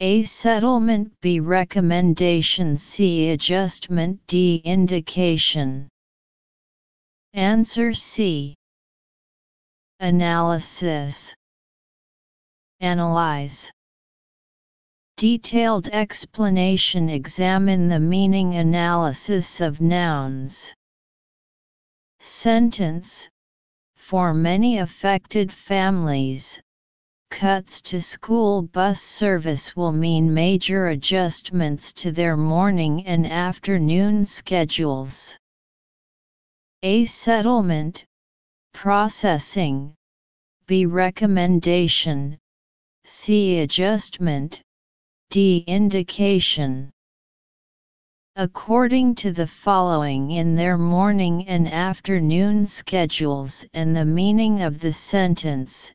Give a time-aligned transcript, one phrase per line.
[0.00, 0.24] A.
[0.24, 1.40] Settlement B.
[1.40, 3.30] Recommendation C.
[3.30, 4.60] Adjustment D.
[4.62, 5.88] Indication
[7.32, 8.54] Answer C.
[10.00, 11.34] Analysis
[12.80, 13.72] Analyze
[15.16, 20.74] Detailed explanation Examine the meaning analysis of nouns.
[22.18, 23.30] Sentence
[23.94, 26.60] For many affected families,
[27.30, 35.36] cuts to school bus service will mean major adjustments to their morning and afternoon schedules.
[36.82, 38.04] A settlement,
[38.72, 39.94] processing,
[40.66, 42.38] B recommendation,
[43.04, 44.60] C adjustment,
[45.30, 45.64] D.
[45.66, 46.90] Indication
[48.34, 54.92] According to the following in their morning and afternoon schedules and the meaning of the
[54.92, 55.94] sentence,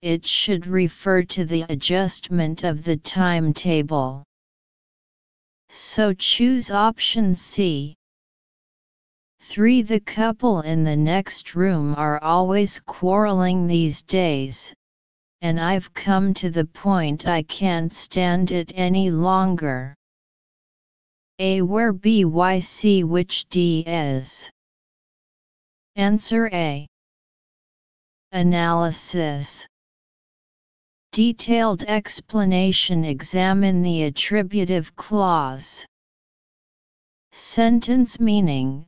[0.00, 4.22] it should refer to the adjustment of the timetable.
[5.70, 7.96] So choose option C.
[9.40, 9.82] 3.
[9.82, 14.72] The couple in the next room are always quarreling these days,
[15.40, 19.96] and I've come to the point I can't stand it any longer.
[21.40, 24.48] A where B Y C which D is.
[25.96, 26.86] Answer A.
[28.30, 29.66] Analysis
[31.18, 35.84] Detailed explanation Examine the attributive clause.
[37.32, 38.86] Sentence meaning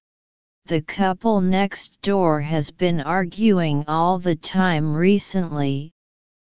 [0.67, 5.91] The couple next door has been arguing all the time recently,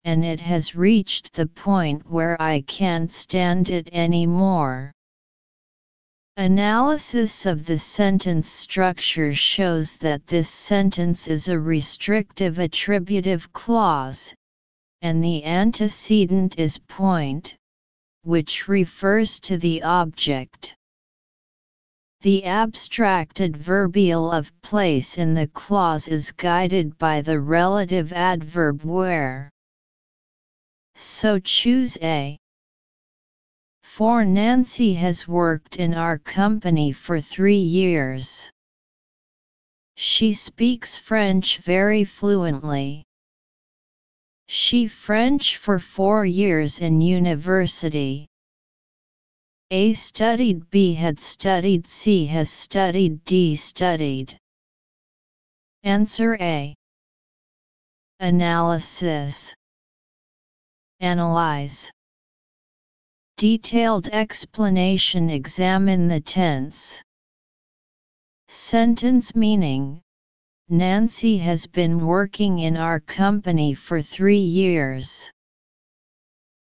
[0.03, 4.91] and it has reached the point where I can't stand it anymore.
[6.37, 14.33] Analysis of the sentence structure shows that this sentence is a restrictive attributive clause,
[15.01, 17.55] and the antecedent is point,
[18.23, 20.75] which refers to the object.
[22.21, 29.51] The abstract adverbial of place in the clause is guided by the relative adverb where.
[30.95, 32.37] So choose A.
[33.83, 38.51] For Nancy has worked in our company for three years.
[39.95, 43.06] She speaks French very fluently.
[44.47, 48.27] She French for four years in university.
[49.71, 54.39] A studied B had studied C has studied D studied.
[55.83, 56.73] Answer A.
[58.21, 59.53] Analysis
[61.01, 61.91] Analyze.
[63.35, 67.03] Detailed explanation Examine the tense.
[68.47, 70.01] Sentence meaning
[70.69, 75.31] Nancy has been working in our company for three years.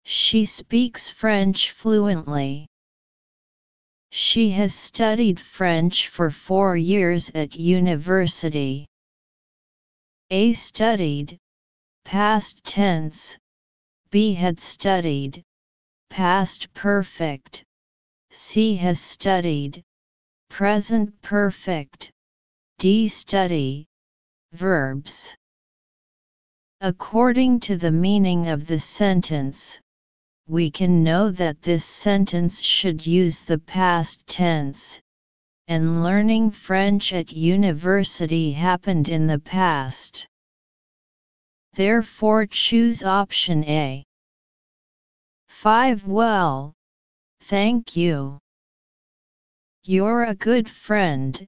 [0.03, 2.67] She speaks French fluently.
[4.11, 8.85] She has studied French for four years at university.
[10.29, 11.37] A studied,
[12.03, 13.37] past tense,
[14.11, 15.41] B had studied,
[16.09, 17.63] past perfect,
[18.29, 19.81] C has studied,
[20.49, 22.11] present perfect,
[22.77, 23.87] D study,
[24.51, 25.33] verbs.
[26.81, 29.79] According to the meaning of the sentence,
[30.47, 35.01] we can know that this sentence should use the past tense,
[35.67, 40.27] and learning French at university happened in the past.
[41.73, 44.03] Therefore choose option A.
[45.47, 46.73] 5 Well,
[47.41, 48.37] thank you.
[49.83, 51.47] You're a good friend,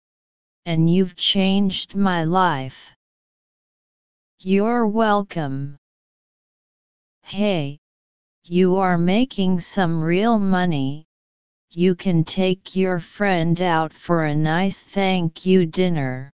[0.67, 2.94] and you've changed my life.
[4.41, 5.78] You're welcome.
[7.23, 7.78] Hey,
[8.44, 11.06] you are making some real money.
[11.69, 16.33] You can take your friend out for a nice thank you dinner.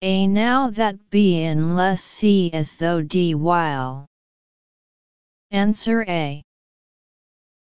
[0.00, 4.06] A now that B in less C as though D while.
[5.50, 6.44] Answer A.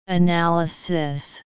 [0.08, 1.43] Analysis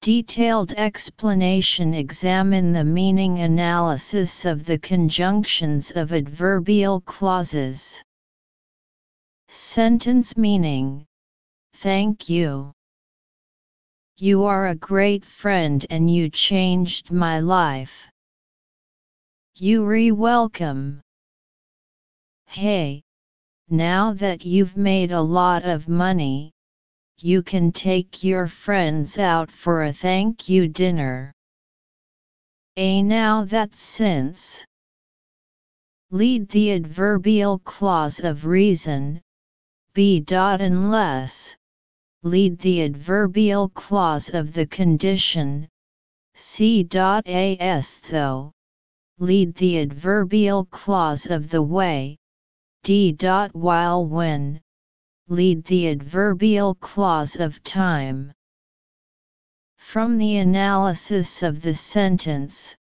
[0.00, 8.02] Detailed explanation Examine the meaning analysis of the conjunctions of adverbial clauses.
[9.48, 11.04] Sentence meaning
[11.74, 12.72] Thank you.
[14.18, 18.10] You are a great friend and you changed my life.
[19.56, 21.00] You re welcome.
[22.46, 23.02] Hey,
[23.68, 26.52] now that you've made a lot of money,
[27.20, 31.32] you can take your friends out for a thank you dinner.
[32.76, 34.64] A now that since.
[36.10, 39.20] Lead the adverbial clause of reason,
[39.94, 40.20] B.
[40.20, 41.56] Dot Unless,
[42.22, 45.68] lead the adverbial clause of the condition,
[46.34, 46.84] C.
[46.84, 48.52] Dot As though,
[49.18, 52.16] lead the adverbial clause of the way,
[52.84, 53.10] D.
[53.10, 54.60] Dot While when,
[55.30, 58.32] lead the adverbial clause of time.
[59.76, 62.74] From the analysis of the sentence,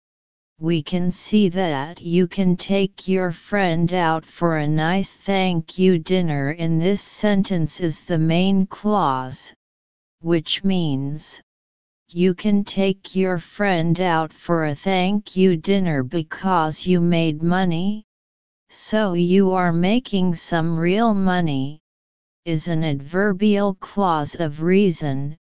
[0.60, 5.98] we can see that you can take your friend out for a nice thank you
[5.98, 9.54] dinner in this sentence is the main clause,
[10.20, 11.40] which means,
[12.08, 18.04] you can take your friend out for a thank you dinner because you made money,
[18.68, 21.80] so you are making some real money,
[22.44, 25.36] is an adverbial clause of reason,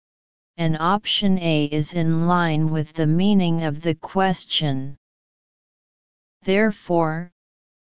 [0.57, 4.97] and option A is in line with the meaning of the question.
[6.43, 7.31] Therefore,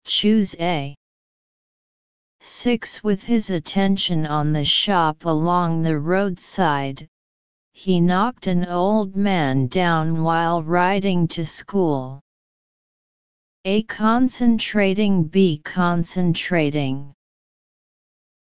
[0.05, 0.95] choose A.
[2.39, 3.03] 6.
[3.03, 7.07] With his attention on the shop along the roadside,
[7.73, 12.21] he knocked an old man down while riding to school.
[13.65, 13.81] A.
[13.83, 15.59] Concentrating B.
[15.63, 17.14] Concentrating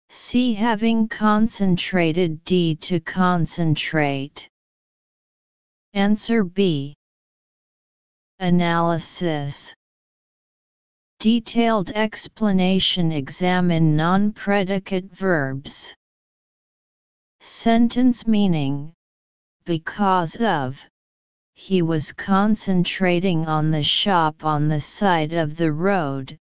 [0.09, 0.55] C.
[0.55, 2.77] Having concentrated D.
[2.77, 4.49] To concentrate.
[5.95, 6.95] Answer B.
[8.39, 9.75] Analysis
[11.19, 15.95] Detailed explanation Examine non-predicate verbs.
[17.41, 18.93] Sentence meaning
[19.65, 20.79] Because of
[21.55, 26.39] He was concentrating on the shop on the side of the road,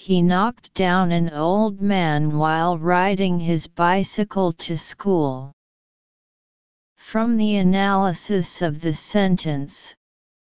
[0.00, 5.52] he knocked down an old man while riding his bicycle to school.
[6.96, 9.96] From the analysis of the sentence,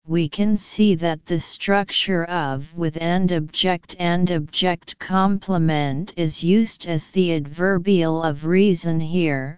[0.06, 6.86] we can see that the structure of with and object and object complement is used
[6.86, 9.58] as the adverbial of reason here,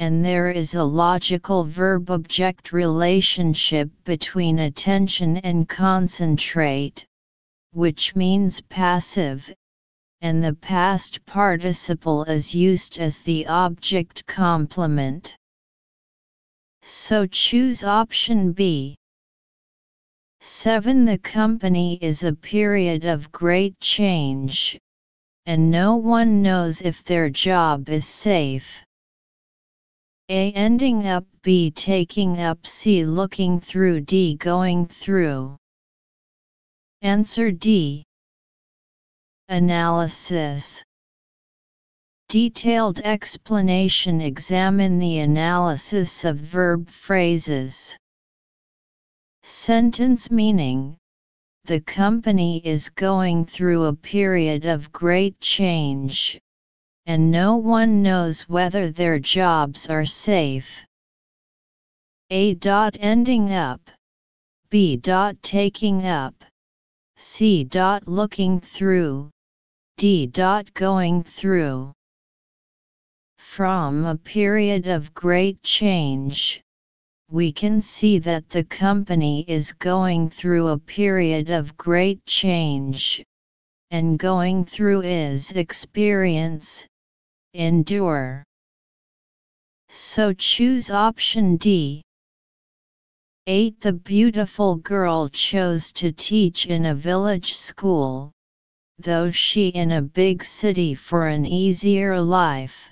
[0.00, 7.06] and there is a logical verb-object relationship between attention and concentrate,
[7.74, 9.52] which means passive,
[10.20, 15.36] and the past participle is used as the object complement.
[16.82, 18.96] So choose option B.
[20.40, 21.04] 7.
[21.04, 24.78] The company is a period of great change,
[25.46, 28.84] and no one knows if their job is safe.
[30.28, 30.52] A.
[30.52, 31.70] Ending up B.
[31.70, 33.04] Taking up C.
[33.04, 34.36] Looking through D.
[34.36, 35.58] Going through
[37.04, 38.02] Answer D.
[39.50, 40.82] Analysis
[42.30, 47.94] Detailed explanation Examine the analysis of verb phrases.
[49.42, 50.96] Sentence meaning
[51.66, 56.40] The company is going through a period of great change,
[57.04, 60.86] and no one knows whether their jobs are safe.
[62.30, 62.56] A.
[62.98, 63.90] Ending up,
[64.70, 64.98] B.
[65.42, 66.34] Taking up,
[67.16, 67.64] C.
[67.64, 69.30] Dot Looking through,
[69.96, 70.26] D.
[70.26, 71.92] Dot Going through.
[73.38, 76.60] From a period of great change,
[77.30, 83.24] we can see that the company is going through a period of great change,
[83.90, 86.86] and going through is experience,
[87.54, 88.44] endure.
[89.88, 92.03] So choose option D.
[93.46, 93.78] 8.
[93.78, 98.32] The beautiful girl chose to teach in a village school,
[98.98, 102.90] though she in a big city for an easier life.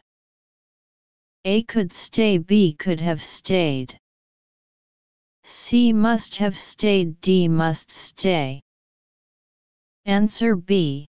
[1.46, 3.98] A could stay B could have stayed.
[5.44, 8.60] C must have stayed D must stay.
[10.04, 11.06] Answer B.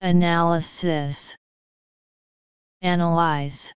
[0.00, 1.36] Analysis
[2.82, 3.72] Analyze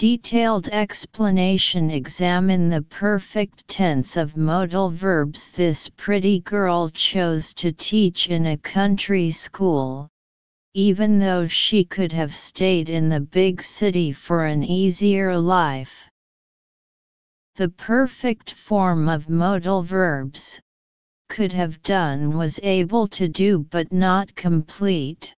[0.00, 8.30] Detailed explanation Examine the perfect tense of modal verbs This pretty girl chose to teach
[8.30, 10.08] in a country school,
[10.72, 16.08] even though she could have stayed in the big city for an easier life.
[17.56, 20.62] The perfect form of modal verbs
[21.28, 25.34] could have done was able to do but not complete.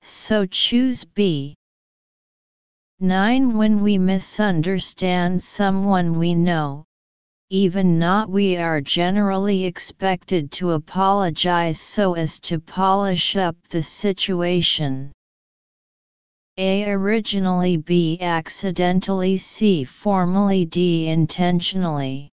[0.00, 1.54] So choose B.
[3.02, 3.58] 9.
[3.58, 6.84] When we misunderstand someone we know,
[7.50, 15.10] even not we are generally expected to apologize so as to polish up the situation.
[16.58, 16.88] A.
[16.88, 18.20] Originally B.
[18.20, 19.82] Accidentally C.
[19.82, 21.08] Formally D.
[21.08, 22.30] Intentionally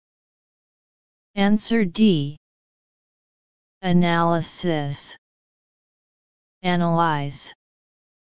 [1.35, 2.38] Answer D.
[3.83, 5.14] Analysis
[6.62, 7.52] Analyze